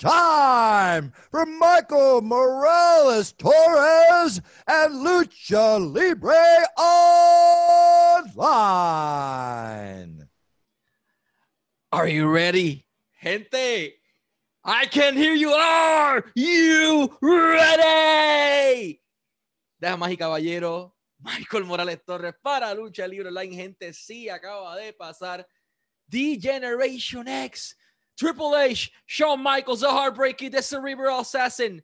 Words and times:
time 0.00 1.12
for 1.30 1.44
Michael 1.44 2.22
Morales 2.22 3.32
Torres 3.32 4.40
and 4.66 4.94
Lucha 5.04 5.78
Libre 5.78 6.64
Online. 8.32 10.26
Are 11.92 12.08
you 12.08 12.28
ready? 12.28 12.86
Gente, 13.22 13.92
I 14.64 14.86
can 14.86 15.16
hear 15.16 15.34
you. 15.34 15.50
Are 15.50 16.24
you 16.34 17.14
ready? 17.20 19.02
Damas 19.78 20.10
y 20.10 20.16
caballeros, 20.16 20.92
Michael 21.20 21.64
Morales 21.66 22.00
Torres 22.06 22.32
para 22.42 22.74
Lucha 22.74 23.06
Libre 23.06 23.28
Online. 23.28 23.54
Gente, 23.54 23.92
sí, 23.92 24.30
acaba 24.30 24.76
de 24.76 24.94
pasar 24.94 25.46
The 26.08 26.38
Generation 26.40 27.28
X. 27.28 27.76
Triple 28.20 28.54
H, 28.54 28.92
Shawn 29.06 29.42
Michaels, 29.42 29.80
The 29.80 29.88
Heartbreaker, 29.88 30.50
The 30.50 30.60
Cerebral 30.60 31.20
Assassin. 31.20 31.82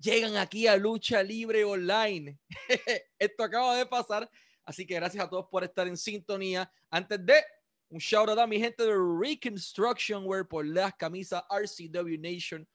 Llegan 0.00 0.36
aquí 0.36 0.68
a 0.68 0.76
Lucha 0.76 1.24
Libre 1.24 1.64
Online. 1.64 2.38
Esto 3.18 3.42
acaba 3.42 3.76
de 3.76 3.84
pasar. 3.84 4.30
Así 4.64 4.86
que 4.86 4.94
gracias 4.94 5.24
a 5.24 5.28
todos 5.28 5.46
por 5.50 5.64
estar 5.64 5.88
en 5.88 5.96
sintonía. 5.96 6.70
Antes 6.88 7.18
de 7.26 7.42
un 7.88 7.98
shout 7.98 8.28
out 8.28 8.38
a 8.38 8.46
mi 8.46 8.60
gente 8.60 8.84
de 8.84 8.94
Reconstruction 8.94 10.24
Wear 10.24 10.46
por 10.46 10.64
las 10.64 10.94
camisas 10.94 11.42
rcwnation.com 11.50 12.68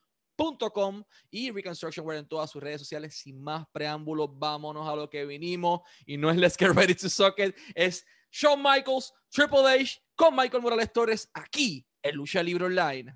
y 1.29 1.49
Reconstruction 1.49 2.05
Wear 2.05 2.19
en 2.19 2.27
todas 2.27 2.51
sus 2.51 2.61
redes 2.61 2.81
sociales. 2.81 3.15
Sin 3.15 3.41
más 3.41 3.65
preámbulos, 3.71 4.37
vámonos 4.37 4.85
a 4.85 4.97
lo 4.97 5.09
que 5.09 5.25
vinimos. 5.25 5.79
Y 6.05 6.17
no 6.17 6.29
es 6.29 6.35
Let's 6.35 6.57
Get 6.57 6.73
Ready 6.73 6.95
to 6.95 7.07
Suck 7.07 7.39
It, 7.39 7.55
es 7.73 8.05
Shawn 8.33 8.61
Michaels, 8.61 9.13
Triple 9.29 9.65
H 9.65 9.97
con 10.13 10.35
Michael 10.35 10.61
Morales 10.61 10.91
Torres 10.91 11.29
aquí 11.33 11.87
en 12.03 12.15
Lucha 12.15 12.43
Libre 12.43 12.65
Online. 12.65 13.13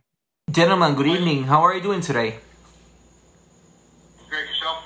Gentlemen, 0.52 0.95
good 0.95 1.08
evening. 1.08 1.45
How 1.45 1.61
are 1.61 1.73
you 1.73 1.81
doing 1.81 2.02
today? 2.02 2.36
Great 4.30 4.47
yourself. 4.47 4.83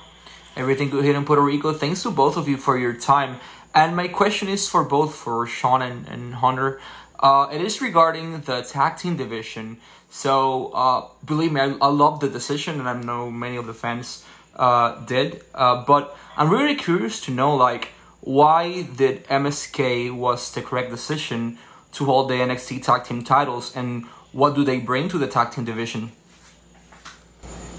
Everything 0.56 0.88
good 0.90 1.04
here 1.04 1.14
in 1.14 1.24
Puerto 1.24 1.42
Rico. 1.42 1.72
Thanks 1.72 2.02
to 2.02 2.10
both 2.10 2.36
of 2.36 2.48
you 2.48 2.56
for 2.56 2.78
your 2.78 2.94
time. 2.94 3.36
And 3.74 3.94
my 3.94 4.08
question 4.08 4.48
is 4.48 4.68
for 4.68 4.84
both 4.84 5.14
for 5.14 5.46
Sean 5.46 5.82
and, 5.82 6.08
and 6.08 6.34
Hunter. 6.36 6.80
Uh, 7.18 7.48
it 7.52 7.60
is 7.60 7.82
regarding 7.82 8.40
the 8.40 8.62
tag 8.62 8.96
team 8.96 9.16
division. 9.16 9.78
So 10.08 10.72
uh, 10.72 11.06
believe 11.24 11.52
me, 11.52 11.60
I, 11.60 11.76
I 11.80 11.88
love 11.88 12.20
the 12.20 12.28
decision, 12.28 12.80
and 12.80 12.88
I 12.88 12.94
know 12.94 13.30
many 13.30 13.56
of 13.56 13.66
the 13.66 13.74
fans 13.74 14.24
uh, 14.56 15.04
did. 15.04 15.44
Uh, 15.54 15.84
but 15.84 16.16
I'm 16.36 16.50
really 16.50 16.74
curious 16.74 17.20
to 17.22 17.30
know, 17.30 17.54
like, 17.54 17.90
why 18.22 18.82
did 18.82 19.24
MSK 19.28 20.14
was 20.14 20.52
the 20.52 20.62
correct 20.62 20.90
decision 20.90 21.58
to 21.92 22.04
hold 22.04 22.28
the 22.28 22.34
NXT 22.34 22.82
tag 22.82 23.04
team 23.04 23.24
titles, 23.24 23.74
and 23.76 24.04
what 24.32 24.54
do 24.54 24.64
they 24.64 24.78
bring 24.78 25.08
to 25.08 25.18
the 25.18 25.26
tag 25.26 25.50
team 25.50 25.64
division? 25.64 26.12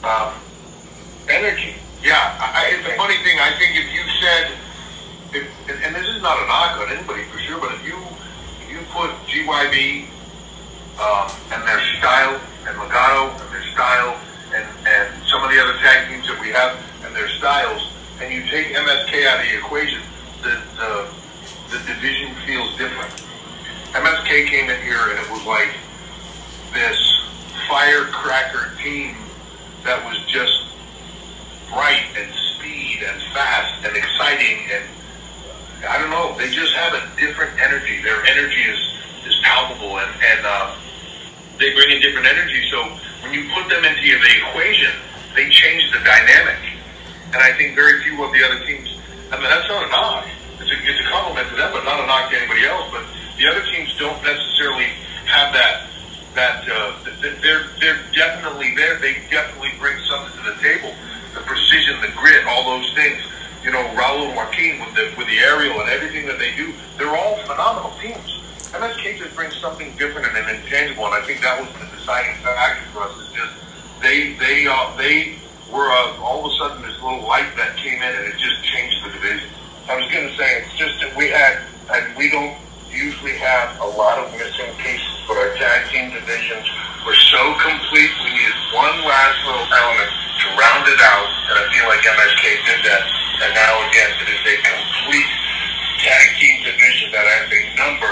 Um, 0.03 0.33
energy. 1.29 1.75
Yeah, 2.03 2.17
I, 2.41 2.73
it's 2.73 2.87
a 2.87 2.97
funny 2.97 3.17
thing. 3.23 3.37
I 3.39 3.53
think 3.57 3.77
if 3.77 3.85
you 3.93 4.01
said, 4.19 4.51
if, 5.33 5.69
and, 5.69 5.77
and 5.85 5.95
this 5.95 6.07
is 6.09 6.21
not 6.21 6.41
a 6.41 6.45
knock 6.47 6.81
on 6.81 6.89
anybody 6.89 7.23
for 7.25 7.37
sure, 7.39 7.59
but 7.59 7.71
if 7.75 7.85
you 7.85 7.95
if 8.65 8.71
you 8.73 8.79
put 8.89 9.11
GYB 9.29 10.09
um, 10.97 11.29
and 11.53 11.61
their 11.67 11.79
style 11.97 12.41
and 12.67 12.77
Legato 12.79 13.29
and 13.29 13.53
their 13.53 13.63
style 13.71 14.17
and, 14.53 14.65
and 14.87 15.07
some 15.27 15.43
of 15.43 15.51
the 15.51 15.61
other 15.61 15.77
tag 15.79 16.09
teams 16.09 16.27
that 16.27 16.41
we 16.41 16.49
have 16.49 16.77
and 17.05 17.15
their 17.15 17.29
styles, 17.37 17.93
and 18.19 18.33
you 18.33 18.41
take 18.49 18.73
MSK 18.73 19.25
out 19.27 19.39
of 19.39 19.45
the 19.45 19.57
equation, 19.57 20.01
the 20.41 20.57
the, 20.75 21.07
the 21.69 21.79
division 21.85 22.33
feels 22.45 22.75
different. 22.77 23.13
MSK 23.91 24.47
came 24.47 24.69
in 24.69 24.81
here 24.81 25.11
and 25.11 25.19
it 25.19 25.29
was 25.29 25.43
like 25.43 25.69
this 26.73 26.95
firecracker 27.67 28.71
team 28.81 29.15
that 29.83 29.99
was 30.05 30.17
just 30.31 30.63
bright 31.69 32.07
and 32.15 32.31
speed 32.33 33.03
and 33.03 33.21
fast 33.33 33.83
and 33.83 33.95
exciting 33.97 34.63
and 34.71 34.83
I 35.83 35.97
don't 35.97 36.09
know, 36.09 36.37
they 36.37 36.47
just 36.49 36.73
have 36.75 36.93
a 36.93 37.03
different 37.19 37.59
energy. 37.59 38.01
Their 38.01 38.23
energy 38.25 38.61
is, 38.61 38.79
is 39.27 39.35
palpable 39.43 39.97
and, 39.97 40.11
and 40.23 40.45
uh, 40.45 40.75
they 41.59 41.73
bring 41.73 41.91
in 41.91 41.99
different 42.01 42.27
energy. 42.27 42.63
So 42.69 42.85
when 43.25 43.33
you 43.33 43.49
put 43.51 43.67
them 43.67 43.83
into 43.83 43.99
the 43.99 44.31
equation, 44.39 44.93
they 45.35 45.49
change 45.49 45.91
the 45.91 45.99
dynamic. 45.99 46.59
And 47.33 47.43
I 47.43 47.51
think 47.57 47.75
very 47.75 48.01
few 48.03 48.23
of 48.23 48.31
the 48.31 48.43
other 48.43 48.63
teams, 48.63 48.87
I 49.31 49.41
mean, 49.41 49.49
that's 49.49 49.67
not 49.67 49.83
a 49.83 49.89
knock. 49.89 50.27
It's 50.59 50.69
a, 50.69 50.77
it's 50.79 51.01
a 51.01 51.09
compliment 51.09 51.49
to 51.49 51.55
them, 51.55 51.71
but 51.73 51.83
not 51.83 51.99
a 51.99 52.05
knock 52.05 52.29
to 52.31 52.37
anybody 52.37 52.65
else. 52.65 52.87
But 52.91 53.03
the 53.41 53.49
other 53.49 53.65
teams 53.73 53.89
don't 53.97 54.21
necessarily 54.21 54.85
have 55.25 55.51
that 55.53 55.89
that 56.35 56.63
uh, 56.69 56.93
th- 57.03 57.21
th- 57.21 57.41
they're 57.41 57.65
they're 57.81 57.99
definitely 58.13 58.75
there. 58.75 58.99
They 58.99 59.17
definitely 59.31 59.73
bring 59.79 59.97
something 60.05 60.31
to 60.37 60.53
the 60.53 60.57
table. 60.61 60.93
The 61.33 61.41
precision, 61.41 61.99
the 62.01 62.13
grit, 62.15 62.45
all 62.45 62.77
those 62.77 62.93
things. 62.93 63.19
You 63.63 63.71
know, 63.71 63.81
Raul 63.97 64.35
Joaquin 64.35 64.79
with 64.79 64.93
the 64.93 65.11
with 65.17 65.27
the 65.27 65.39
aerial 65.39 65.81
and 65.81 65.89
everything 65.89 66.27
that 66.27 66.37
they 66.37 66.55
do. 66.55 66.71
They're 66.97 67.17
all 67.17 67.37
phenomenal 67.49 67.97
teams. 67.99 68.29
MSK 68.77 69.17
just 69.17 69.35
brings 69.35 69.57
something 69.57 69.91
different 69.97 70.27
and 70.27 70.37
an 70.37 70.55
intangible, 70.55 71.05
and 71.05 71.15
I 71.15 71.25
think 71.25 71.41
that 71.41 71.59
was 71.59 71.67
the 71.81 71.97
deciding 71.97 72.35
factor 72.45 72.85
for 72.93 73.01
us. 73.09 73.17
Is 73.17 73.33
just 73.33 73.53
they 74.01 74.33
they 74.37 74.67
uh, 74.69 74.95
they 74.97 75.35
were 75.73 75.89
uh, 75.89 76.21
all 76.21 76.45
of 76.45 76.51
a 76.51 76.55
sudden 76.61 76.81
this 76.85 77.01
little 77.01 77.25
light 77.25 77.49
that 77.57 77.75
came 77.77 77.97
in 77.97 78.15
and 78.15 78.25
it 78.27 78.37
just 78.37 78.63
changed 78.63 79.03
the 79.03 79.09
division. 79.09 79.49
I 79.89 79.97
was 79.97 80.05
going 80.13 80.29
to 80.29 80.35
say 80.37 80.61
it's 80.61 80.77
just 80.77 81.01
that 81.01 81.17
we 81.17 81.29
had 81.29 81.57
and 81.91 82.15
we 82.15 82.29
don't 82.29 82.55
usually 82.91 83.35
have 83.39 83.79
a 83.79 83.89
lot 83.95 84.19
of 84.19 84.31
missing 84.35 84.71
pieces, 84.77 85.15
but 85.27 85.39
our 85.39 85.55
tag 85.55 85.87
team 85.89 86.11
divisions 86.11 86.67
were 87.07 87.15
so 87.15 87.41
complete. 87.63 88.11
We 88.23 88.29
needed 88.35 88.59
one 88.75 88.95
last 89.07 89.37
little 89.47 89.63
element 89.63 90.11
to 90.11 90.45
round 90.59 90.83
it 90.87 90.99
out, 90.99 91.27
and 91.49 91.55
I 91.55 91.63
feel 91.71 91.87
like 91.87 92.03
MSK 92.03 92.43
did 92.67 92.81
that. 92.85 93.03
And 93.47 93.51
now 93.55 93.73
again, 93.87 94.11
it 94.21 94.27
is 94.27 94.43
a 94.43 94.55
complete 94.59 95.31
tag 96.03 96.25
team 96.37 96.55
division 96.67 97.11
that 97.15 97.25
has 97.25 97.47
a 97.47 97.61
number 97.79 98.10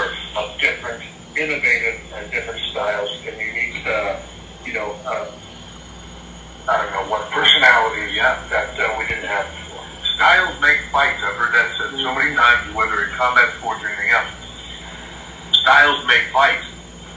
Styles 15.70 16.04
make 16.04 16.24
fights. 16.32 16.66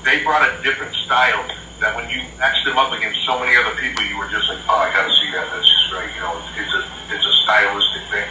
They 0.06 0.24
brought 0.24 0.48
a 0.48 0.62
different 0.62 0.94
style 0.94 1.44
that 1.80 1.96
when 1.96 2.08
you 2.08 2.22
matched 2.38 2.64
them 2.66 2.78
up 2.78 2.94
against 2.94 3.26
so 3.26 3.40
many 3.40 3.56
other 3.56 3.74
people, 3.82 4.04
you 4.06 4.16
were 4.16 4.30
just 4.30 4.48
like, 4.48 4.60
oh, 4.70 4.78
I 4.78 4.94
got 4.94 5.08
to 5.08 5.14
see 5.16 5.32
that. 5.32 5.50
That's 5.50 5.68
just 5.68 5.92
right. 5.92 6.08
You 6.14 6.22
know, 6.22 6.38
it's, 6.56 6.74
a 6.76 7.16
it's 7.16 7.26
a 7.26 7.34
stylistic 7.42 8.04
thing. 8.12 8.30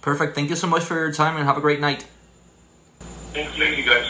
Perfect. 0.00 0.34
Thank 0.34 0.48
you 0.48 0.56
so 0.56 0.66
much 0.66 0.82
for 0.84 0.94
your 0.94 1.12
time, 1.12 1.36
and 1.36 1.44
have 1.44 1.58
a 1.58 1.60
great 1.60 1.78
night. 1.78 2.06
Thank 3.34 3.58
you, 3.58 3.84
guys. 3.84 4.08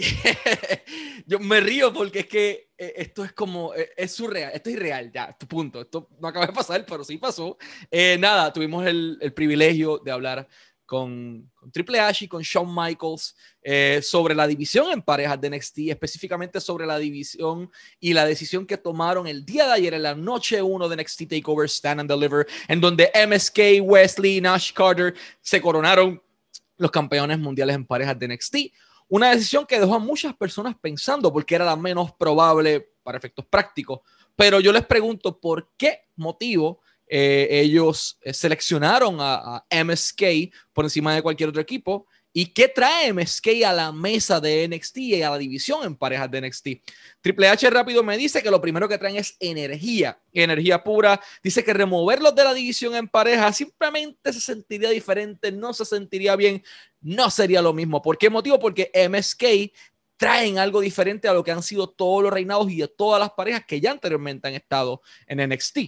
Yo 1.26 1.38
me 1.38 1.60
río 1.60 1.92
porque 1.92 2.20
es 2.20 2.26
que 2.26 2.70
eh, 2.76 2.94
esto 2.96 3.22
es 3.22 3.32
como, 3.32 3.72
eh, 3.74 3.90
es 3.96 4.12
surreal, 4.12 4.50
esto 4.52 4.70
es 4.70 4.76
irreal, 4.76 5.12
ya, 5.12 5.36
tu 5.38 5.46
punto. 5.46 5.82
Esto 5.82 6.08
no 6.18 6.26
acaba 6.26 6.46
de 6.46 6.52
pasar, 6.52 6.84
pero 6.84 7.04
sí 7.04 7.18
pasó. 7.18 7.56
Eh, 7.88 8.16
nada, 8.18 8.52
tuvimos 8.52 8.84
el, 8.84 9.16
el 9.20 9.32
privilegio 9.32 9.98
de 9.98 10.10
hablar 10.10 10.48
con, 10.90 11.48
Triple 11.70 12.00
H 12.00 12.24
y 12.24 12.26
con 12.26 12.42
Shawn 12.42 12.74
Michaels 12.74 13.36
eh, 13.62 14.00
sobre 14.02 14.34
la 14.34 14.44
división 14.48 14.90
en 14.90 15.00
parejas 15.00 15.40
de 15.40 15.48
NXT, 15.48 15.78
específicamente 15.90 16.60
sobre 16.60 16.84
la 16.84 16.98
división 16.98 17.70
y 18.00 18.12
la 18.12 18.24
decisión 18.24 18.66
que 18.66 18.76
tomaron 18.76 19.28
el 19.28 19.44
día 19.44 19.66
de 19.66 19.74
ayer 19.74 19.94
en 19.94 20.02
la 20.02 20.16
noche 20.16 20.60
1 20.60 20.88
de 20.88 20.96
NXT 20.96 21.28
Takeover 21.28 21.70
Stand 21.70 22.00
and 22.00 22.10
Deliver, 22.10 22.44
en 22.66 22.80
donde 22.80 23.08
MSK, 23.14 23.80
Wesley 23.82 24.40
Nash 24.40 24.72
Carter 24.72 25.14
se 25.40 25.60
coronaron 25.62 26.20
los 26.76 26.90
campeones 26.90 27.38
mundiales 27.38 27.76
en 27.76 27.86
parejas 27.86 28.18
de 28.18 28.26
NXT. 28.26 28.56
Una 29.06 29.30
decisión 29.30 29.66
que 29.66 29.78
dejó 29.78 29.94
a 29.94 30.00
muchas 30.00 30.34
personas 30.34 30.74
pensando 30.80 31.32
porque 31.32 31.54
era 31.54 31.64
la 31.64 31.76
menos 31.76 32.10
probable 32.14 32.94
para 33.04 33.16
efectos 33.16 33.46
prácticos. 33.46 34.00
Pero 34.34 34.58
yo 34.58 34.72
les 34.72 34.84
pregunto 34.84 35.38
por 35.38 35.70
qué 35.76 36.08
motivo 36.16 36.80
eh, 37.12 37.48
ellos 37.50 38.18
eh, 38.22 38.32
seleccionaron 38.32 39.16
a, 39.18 39.64
MSK 39.68 40.22
por 40.72 40.84
encima 40.84 41.12
de 41.12 41.22
cualquier 41.22 41.48
otro 41.48 41.60
equipo 41.60 42.06
y 42.32 42.46
qué 42.46 42.68
trae 42.68 43.12
MSK 43.12 43.64
a 43.66 43.72
la 43.72 43.90
mesa 43.90 44.38
de 44.38 44.68
NXT 44.68 44.96
y 44.98 45.22
a 45.22 45.30
la 45.30 45.38
división 45.38 45.84
en 45.84 45.96
parejas 45.96 46.30
de 46.30 46.40
NXT. 46.40 46.68
Triple 47.20 47.48
H 47.48 47.68
rápido 47.68 48.04
me 48.04 48.16
dice 48.16 48.40
que 48.40 48.50
lo 48.52 48.60
primero 48.60 48.88
que 48.88 48.96
traen 48.96 49.16
es 49.16 49.36
energía, 49.40 50.20
energía 50.32 50.84
pura. 50.84 51.20
Dice 51.42 51.64
que 51.64 51.74
removerlos 51.74 52.32
de 52.36 52.44
la 52.44 52.54
división 52.54 52.94
en 52.94 53.08
pareja 53.08 53.52
simplemente 53.52 54.32
se 54.32 54.40
sentiría 54.40 54.90
diferente, 54.90 55.50
no 55.50 55.74
se 55.74 55.84
sentiría 55.84 56.36
bien, 56.36 56.62
no 57.00 57.28
sería 57.28 57.60
lo 57.60 57.72
mismo. 57.72 58.00
¿Por 58.00 58.16
qué 58.16 58.30
motivo? 58.30 58.60
Porque 58.60 58.92
MSK 58.94 59.72
traen 60.16 60.58
algo 60.58 60.80
diferente 60.80 61.26
a 61.26 61.32
lo 61.32 61.42
que 61.42 61.50
han 61.50 61.64
sido 61.64 61.88
todos 61.88 62.22
los 62.22 62.32
reinados 62.32 62.70
y 62.70 62.76
de 62.76 62.86
todas 62.86 63.18
las 63.18 63.30
parejas 63.30 63.64
que 63.66 63.80
ya 63.80 63.90
anteriormente 63.90 64.46
han 64.46 64.54
estado 64.54 65.02
en 65.26 65.48
NXT. 65.48 65.78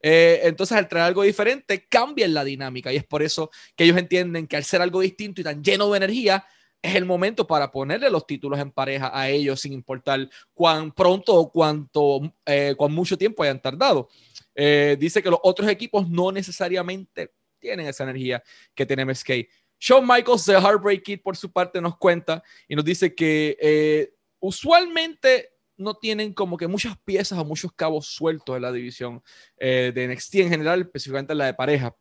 Eh, 0.00 0.40
entonces, 0.44 0.76
al 0.76 0.88
traer 0.88 1.06
algo 1.06 1.22
diferente, 1.22 1.86
cambian 1.88 2.34
la 2.34 2.44
dinámica 2.44 2.92
y 2.92 2.96
es 2.96 3.04
por 3.04 3.22
eso 3.22 3.50
que 3.74 3.84
ellos 3.84 3.96
entienden 3.96 4.46
que 4.46 4.56
al 4.56 4.64
ser 4.64 4.80
algo 4.80 5.00
distinto 5.00 5.40
y 5.40 5.44
tan 5.44 5.62
lleno 5.62 5.90
de 5.90 5.96
energía, 5.96 6.44
es 6.80 6.94
el 6.94 7.04
momento 7.04 7.46
para 7.46 7.70
ponerle 7.70 8.10
los 8.10 8.26
títulos 8.26 8.58
en 8.60 8.70
pareja 8.70 9.10
a 9.12 9.28
ellos 9.28 9.60
sin 9.60 9.72
importar 9.72 10.28
cuán 10.54 10.92
pronto 10.92 11.34
o 11.34 11.50
cuánto, 11.50 12.20
eh, 12.46 12.74
cuán 12.76 12.92
mucho 12.92 13.18
tiempo 13.18 13.42
hayan 13.42 13.60
tardado. 13.60 14.08
Eh, 14.54 14.96
dice 14.98 15.22
que 15.22 15.30
los 15.30 15.40
otros 15.42 15.68
equipos 15.68 16.08
no 16.08 16.30
necesariamente 16.30 17.32
tienen 17.58 17.86
esa 17.86 18.04
energía 18.04 18.42
que 18.74 18.86
tiene 18.86 19.04
MSK. 19.04 19.48
Shawn 19.80 20.06
Michaels 20.06 20.46
de 20.46 20.54
Heartbreak 20.54 21.02
Kid 21.02 21.20
por 21.22 21.36
su 21.36 21.52
parte 21.52 21.80
nos 21.80 21.96
cuenta 21.96 22.42
y 22.68 22.76
nos 22.76 22.84
dice 22.84 23.14
que 23.14 23.56
eh, 23.60 24.12
usualmente 24.40 25.50
no 25.78 25.94
tienen 25.94 26.34
como 26.34 26.56
que 26.56 26.66
muchas 26.66 26.98
piezas 26.98 27.38
o 27.38 27.44
muchos 27.44 27.72
cabos 27.72 28.06
sueltos 28.08 28.56
en 28.56 28.62
la 28.62 28.72
división 28.72 29.22
de 29.58 30.08
NXT 30.12 30.34
en 30.34 30.50
general, 30.50 30.82
específicamente 30.82 31.32
en 31.32 31.38
la 31.38 31.46
de 31.46 31.54
pareja. 31.54 31.96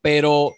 Pero 0.00 0.52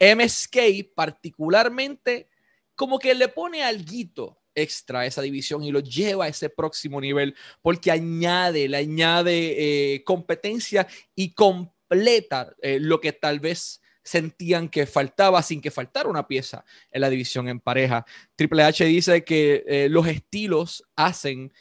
MSK 0.00 0.92
particularmente 0.94 2.28
como 2.74 2.98
que 2.98 3.14
le 3.14 3.28
pone 3.28 3.62
algo 3.62 4.38
extra 4.54 5.00
a 5.00 5.06
esa 5.06 5.22
división 5.22 5.64
y 5.64 5.72
lo 5.72 5.80
lleva 5.80 6.26
a 6.26 6.28
ese 6.28 6.48
próximo 6.48 7.00
nivel 7.00 7.34
porque 7.60 7.90
añade, 7.90 8.68
le 8.68 8.76
añade 8.76 9.94
eh, 9.94 10.04
competencia 10.04 10.86
y 11.14 11.34
completa 11.34 12.54
eh, 12.62 12.78
lo 12.80 13.00
que 13.00 13.12
tal 13.12 13.40
vez 13.40 13.80
sentían 14.02 14.68
que 14.68 14.86
faltaba 14.86 15.42
sin 15.42 15.60
que 15.60 15.70
faltara 15.70 16.08
una 16.08 16.28
pieza 16.28 16.64
en 16.90 17.00
la 17.00 17.10
división 17.10 17.48
en 17.48 17.58
pareja. 17.58 18.04
Triple 18.36 18.62
H 18.62 18.84
dice 18.84 19.24
que 19.24 19.64
eh, 19.66 19.88
los 19.88 20.06
estilos 20.06 20.84
hacen 20.94 21.52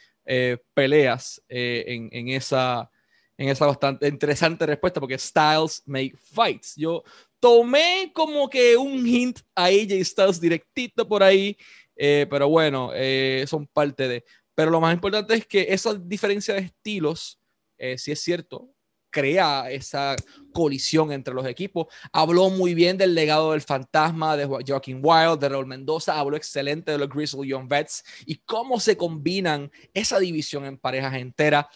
peleas 0.74 1.42
en, 1.50 2.10
en, 2.12 2.30
esa, 2.30 2.90
en 3.38 3.50
esa 3.50 3.66
bastante 3.66 4.08
interesante 4.08 4.66
respuesta 4.66 5.00
porque 5.00 5.18
styles 5.18 5.82
make 5.86 6.14
fights. 6.18 6.76
Yo 6.76 7.04
tomé 7.44 8.10
como 8.14 8.50
que 8.50 8.78
un 8.78 9.06
hint 9.06 9.40
a 9.54 9.66
AJ 9.66 10.06
Styles 10.06 10.40
directito 10.40 11.06
por 11.06 11.22
ahí, 11.22 11.58
eh, 11.94 12.26
pero 12.30 12.48
bueno, 12.48 12.92
eh, 12.96 13.44
son 13.50 13.68
parte 13.68 14.08
de. 14.08 14.24
Pero 14.56 14.72
lo 14.72 14.80
más 14.80 14.94
importante 14.94 15.34
es 15.34 15.46
que 15.46 15.66
esa 15.68 15.94
diferencia 15.94 16.54
de 16.54 16.62
estilos, 16.62 17.38
eh, 17.78 17.98
si 17.98 18.14
es 18.14 18.22
cierto, 18.22 18.70
crea 19.14 19.70
esa 19.70 20.16
colisión 20.52 21.12
entre 21.12 21.34
los 21.34 21.46
equipos. 21.46 21.88
Habló 22.12 22.50
muy 22.50 22.74
bien 22.74 22.98
del 22.98 23.14
legado 23.14 23.52
del 23.52 23.62
fantasma 23.62 24.36
de 24.36 24.46
Joaquín 24.46 25.00
Wild, 25.04 25.40
de 25.40 25.50
Raúl 25.50 25.68
Mendoza, 25.68 26.20
habló 26.20 26.36
excelente 26.36 26.92
de 26.92 26.98
los 26.98 27.10
Grizzly 27.10 27.48
Young 27.48 27.70
Vets 27.70 28.04
y 28.26 28.38
cómo 28.38 28.80
se 28.80 28.98
combinan 28.98 29.72
esa 29.94 30.20
división 30.20 30.66
en 30.66 30.78
parejas 30.78 31.14
enteras. 31.14 31.68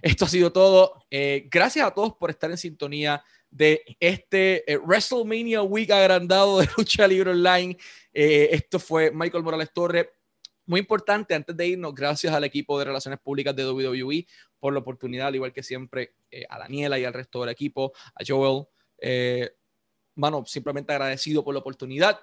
Esto 0.00 0.24
ha 0.24 0.28
sido 0.28 0.50
todo. 0.50 1.04
gracias 1.50 1.86
a 1.86 1.90
todos 1.90 2.14
por 2.14 2.30
estar 2.30 2.50
en 2.50 2.56
sintonía 2.56 3.22
de 3.50 3.82
este 4.00 4.70
eh, 4.70 4.76
WrestleMania 4.76 5.62
Week 5.62 5.90
agrandado 5.90 6.60
de 6.60 6.68
Lucha 6.76 7.06
Libre 7.06 7.30
Online. 7.30 7.76
Eh, 8.12 8.48
esto 8.52 8.78
fue 8.78 9.10
Michael 9.10 9.44
Morales 9.44 9.70
Torre. 9.72 10.17
Muy 10.68 10.80
importante, 10.80 11.34
antes 11.34 11.56
de 11.56 11.66
irnos, 11.66 11.94
gracias 11.94 12.32
al 12.32 12.44
equipo 12.44 12.78
de 12.78 12.84
Relaciones 12.84 13.18
Públicas 13.18 13.56
de 13.56 13.68
WWE 13.68 14.26
por 14.60 14.72
la 14.72 14.78
oportunidad, 14.78 15.26
al 15.26 15.34
igual 15.34 15.52
que 15.52 15.64
siempre, 15.64 16.14
eh, 16.30 16.44
a 16.48 16.58
Daniela 16.58 16.98
y 16.98 17.04
al 17.04 17.12
resto 17.12 17.40
del 17.40 17.50
equipo, 17.50 17.92
a 18.14 18.22
Joel. 18.26 18.66
mano, 20.14 20.44
simplemente 20.46 20.92
agradecido 20.92 21.44
por 21.44 21.54
la 21.54 21.60
oportunidad 21.60 22.20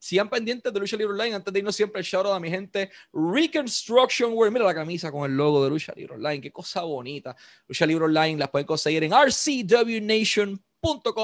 sigan 0.00 0.28
pendientes 0.28 0.72
de 0.72 0.80
Lucha 0.80 0.96
Libre 0.96 1.12
Online. 1.12 1.36
Antes 1.36 1.52
de 1.52 1.58
irnos 1.60 1.76
siempre, 1.76 2.00
el 2.00 2.06
shout 2.06 2.26
out 2.26 2.34
a 2.34 2.40
mi 2.40 2.50
gente. 2.50 2.90
Reconstruction 3.12 4.32
World. 4.32 4.52
Mira 4.52 4.64
la 4.64 4.74
camisa 4.74 5.12
con 5.12 5.30
el 5.30 5.36
logo 5.36 5.62
de 5.62 5.70
Lucha 5.70 5.92
Libre 5.94 6.14
Online. 6.14 6.40
Qué 6.40 6.50
cosa 6.50 6.82
bonita. 6.82 7.36
Lucha 7.68 7.86
Libre 7.86 8.06
Online 8.06 8.38
las 8.38 8.48
pueden 8.50 8.66
conseguir 8.66 9.04
en 9.04 9.12
rcwnation.com, 9.12 10.58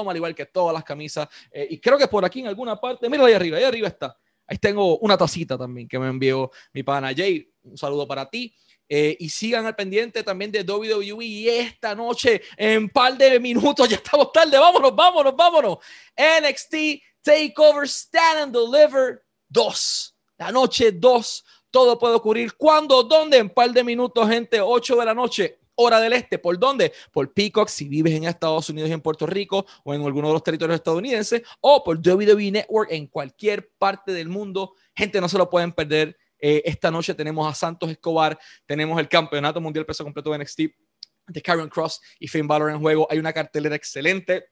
al 0.09 0.15
igual 0.15 0.35
que 0.35 0.45
todas 0.45 0.73
las 0.73 0.85
camisas. 0.85 1.27
Eh, 1.51 1.67
y 1.71 1.79
creo 1.79 1.97
que 1.97 2.07
por 2.07 2.23
aquí 2.23 2.39
en 2.41 2.47
alguna 2.47 2.79
parte, 2.79 3.09
mira 3.09 3.25
ahí 3.25 3.33
arriba, 3.33 3.57
ahí 3.57 3.63
arriba 3.63 3.87
está. 3.89 4.15
Ahí 4.47 4.57
tengo 4.57 4.97
una 4.99 5.17
tacita 5.17 5.57
también 5.57 5.87
que 5.87 5.99
me 5.99 6.07
envió 6.07 6.51
mi 6.73 6.83
pana 6.83 7.13
Jay. 7.15 7.49
Un 7.63 7.77
saludo 7.77 8.07
para 8.07 8.29
ti. 8.29 8.53
Eh, 8.89 9.17
y 9.19 9.27
sigan 9.29 9.65
al 9.65 9.75
pendiente 9.75 10.23
también 10.23 10.49
de 10.49 10.61
WWE 10.61 11.25
y 11.25 11.49
esta 11.49 11.93
noche 11.93 12.41
en 12.55 12.89
par 12.89 13.17
de 13.17 13.37
minutos, 13.37 13.89
ya 13.89 13.97
estamos 13.97 14.31
tarde, 14.31 14.57
vámonos, 14.57 14.95
vámonos, 14.95 15.35
vámonos. 15.35 15.77
NXT 16.15 17.03
Takeover 17.21 17.85
Stand 17.85 18.39
and 18.39 18.53
Deliver 18.53 19.25
2. 19.49 20.15
La 20.37 20.51
noche 20.51 20.93
2. 20.93 21.45
Todo 21.69 21.99
puede 21.99 22.15
ocurrir. 22.15 22.53
¿Cuándo? 22.55 23.03
¿Dónde? 23.03 23.37
En 23.37 23.49
par 23.49 23.71
de 23.71 23.83
minutos, 23.83 24.29
gente. 24.29 24.61
8 24.61 24.95
de 24.95 25.05
la 25.05 25.13
noche. 25.13 25.59
Hora 25.79 25.99
del 25.99 26.13
este. 26.13 26.39
¿Por 26.39 26.57
dónde? 26.57 26.91
Por 27.11 27.33
Peacock 27.33 27.69
si 27.69 27.87
vives 27.87 28.13
en 28.13 28.23
Estados 28.23 28.67
Unidos 28.69 28.89
y 28.89 28.93
en 28.93 29.01
Puerto 29.01 29.27
Rico 29.27 29.65
o 29.83 29.93
en 29.93 30.01
alguno 30.01 30.27
de 30.27 30.33
los 30.33 30.43
territorios 30.43 30.75
estadounidenses 30.75 31.43
o 31.61 31.83
por 31.83 31.97
WWE 31.97 32.51
Network 32.51 32.91
en 32.91 33.05
cualquier 33.05 33.69
parte 33.77 34.11
del 34.11 34.27
mundo. 34.27 34.73
Gente, 34.95 35.21
no 35.21 35.29
se 35.29 35.37
lo 35.37 35.49
pueden 35.49 35.71
perder. 35.71 36.17
Eh, 36.39 36.63
esta 36.65 36.89
noche 36.89 37.13
tenemos 37.13 37.47
a 37.47 37.53
Santos 37.53 37.89
Escobar, 37.91 38.39
tenemos 38.65 38.99
el 38.99 39.07
Campeonato 39.07 39.61
Mundial 39.61 39.85
Peso 39.85 40.03
Completo 40.03 40.31
de 40.31 40.39
NXT 40.39 40.61
de 41.27 41.41
Karen 41.41 41.69
Cross 41.69 42.01
y 42.19 42.27
Finn 42.27 42.47
Balor 42.47 42.71
en 42.71 42.79
juego. 42.79 43.07
Hay 43.09 43.19
una 43.19 43.33
cartelera 43.33 43.75
excelente. 43.75 44.49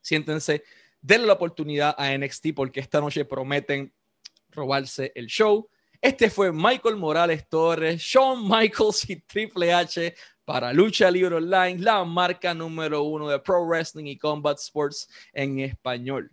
Siéntense, 0.00 0.64
denle 1.00 1.26
la 1.26 1.34
oportunidad 1.34 1.94
a 1.98 2.16
NXT 2.16 2.48
porque 2.54 2.80
esta 2.80 3.00
noche 3.00 3.24
prometen 3.24 3.92
robarse 4.50 5.12
el 5.14 5.26
show. 5.26 5.68
Este 6.00 6.30
fue 6.30 6.52
Michael 6.52 6.96
Morales 6.96 7.48
Torres, 7.48 8.00
Shawn 8.00 8.48
Michaels 8.48 9.08
y 9.08 9.20
Triple 9.20 9.72
H 9.72 10.14
para 10.44 10.72
Lucha 10.72 11.10
Libre 11.10 11.36
Online, 11.36 11.78
la 11.78 12.04
marca 12.04 12.52
número 12.54 13.02
uno 13.02 13.28
de 13.28 13.38
Pro 13.38 13.64
Wrestling 13.66 14.06
y 14.06 14.18
Combat 14.18 14.58
Sports 14.58 15.08
en 15.32 15.60
español. 15.60 16.30